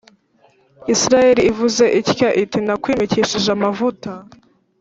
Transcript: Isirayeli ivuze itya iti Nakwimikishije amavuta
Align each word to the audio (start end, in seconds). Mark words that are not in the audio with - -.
Isirayeli 0.93 1.41
ivuze 1.51 1.83
itya 1.99 2.29
iti 2.43 2.59
Nakwimikishije 2.65 3.49
amavuta 3.57 4.11